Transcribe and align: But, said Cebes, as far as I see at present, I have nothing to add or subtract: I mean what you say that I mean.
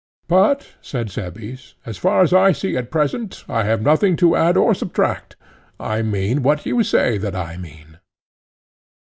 But, 0.27 0.77
said 0.81 1.11
Cebes, 1.11 1.75
as 1.85 1.99
far 1.99 2.23
as 2.23 2.33
I 2.33 2.53
see 2.53 2.75
at 2.75 2.89
present, 2.89 3.43
I 3.47 3.65
have 3.65 3.83
nothing 3.83 4.15
to 4.15 4.35
add 4.35 4.57
or 4.57 4.73
subtract: 4.73 5.35
I 5.79 6.01
mean 6.01 6.41
what 6.41 6.65
you 6.65 6.81
say 6.83 7.19
that 7.19 7.35
I 7.35 7.55
mean. 7.57 7.99